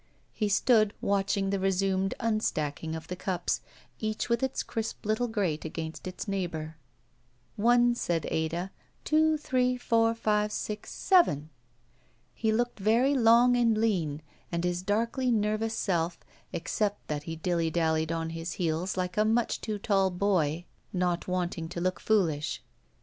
[0.33, 3.61] He stood watching the resumed unstaddng of the cups,
[3.99, 6.77] each with its crisp Uttle grate against its neighbor.
[7.55, 8.71] "One," said Ada,
[9.03, 11.51] "two three four five six— seven!"
[12.33, 16.19] He looked very long and lean and his darkly nervous self,
[16.51, 21.27] except that he dilly dallied on his heels like a much too tall boy not
[21.27, 22.63] wanting to look foolish.